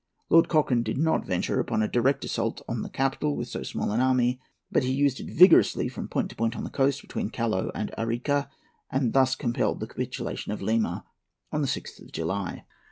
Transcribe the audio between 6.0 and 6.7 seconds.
point to point on